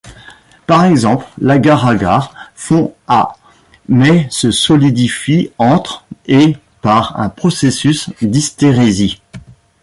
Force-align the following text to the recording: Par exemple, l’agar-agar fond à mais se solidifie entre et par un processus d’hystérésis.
Par 0.65 0.83
exemple, 0.85 1.27
l’agar-agar 1.37 2.33
fond 2.55 2.95
à 3.07 3.37
mais 3.87 4.25
se 4.31 4.49
solidifie 4.49 5.51
entre 5.59 6.05
et 6.25 6.57
par 6.81 7.19
un 7.19 7.29
processus 7.29 8.09
d’hystérésis. 8.19 9.17